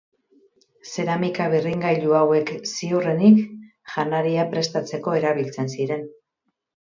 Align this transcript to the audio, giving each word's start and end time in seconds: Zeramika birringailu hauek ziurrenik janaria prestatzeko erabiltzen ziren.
Zeramika 0.93 1.45
birringailu 1.51 2.15
hauek 2.19 2.53
ziurrenik 2.77 3.43
janaria 3.97 4.47
prestatzeko 4.55 5.15
erabiltzen 5.21 5.71
ziren. 5.77 6.05